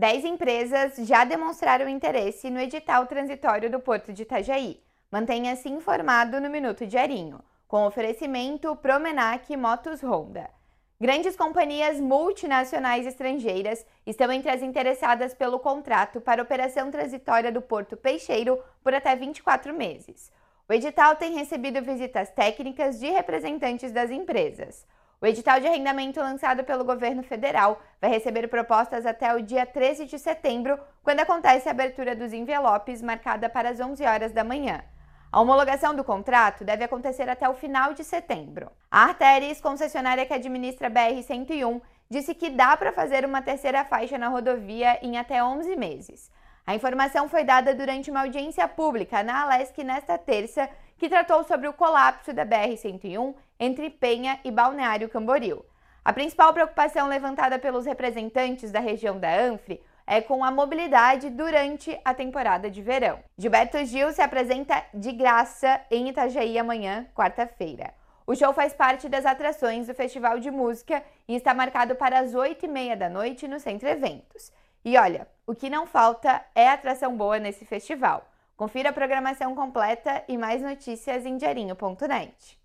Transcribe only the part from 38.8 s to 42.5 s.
A Arteris, concessionária que administra a BR-101, disse que